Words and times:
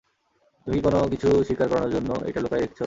তুমি 0.67 0.75
কি 0.75 0.83
কোন 0.85 0.95
কিছু 1.11 1.29
স্বীকার 1.47 1.67
করানোর 1.69 1.93
জন্য 1.95 2.09
এইটা 2.27 2.39
লুকায় 2.41 2.61
রেখেছ? 2.61 2.79